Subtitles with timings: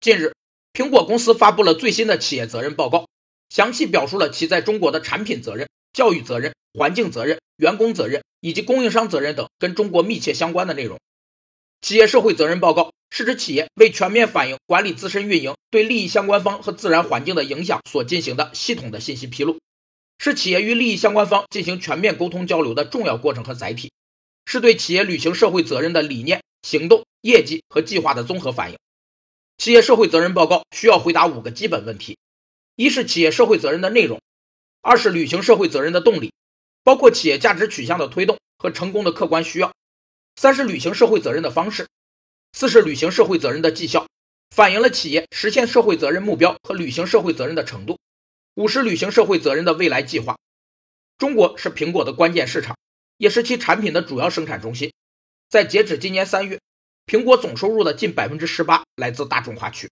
[0.00, 0.32] 近日，
[0.72, 3.06] 苹果公司发布了最新的企业责任报告，
[3.50, 10.98] 详细表述了其在中国的产品责任、教育责任、环境责任、员工责任以及供应商责任等跟中国密切相关的内容。
[11.82, 19.58] 企业社会责任报告是指企业为全面反映管理自身运营对利益相关方和自然环境的影响所进行的系统的信息披露，
[20.18, 23.92] 是企业与利益相关方进行全面沟通交流的重要过程和载体，
[24.46, 28.78] 是对企业履行社会责任的理念、行动、业绩和计划的综合反映。
[29.60, 32.16] 企业社会责任报告需要回答五个基本问题：
[32.76, 34.18] 一是企业社会责任的内容；
[34.80, 36.32] 二是履行社会责任的动力，
[36.82, 39.70] 包括企业价值取向的推动和成功的客观需要。
[40.36, 41.88] 三是履行社会责任的方式，
[42.54, 44.06] 四是履行社会责任的绩效，
[44.48, 47.98] 反映了企业实现社会责任目标和履行社会责任的程度。
[48.54, 50.38] 五是履行社会责任的未来计划。
[51.18, 52.78] 中国是苹果的关键市场，
[53.18, 54.90] 也是其产品的主要生产中心。
[55.50, 56.58] 在截止今年三月，
[57.06, 59.90] 苹果总收入的近百分之十八来自大众化区。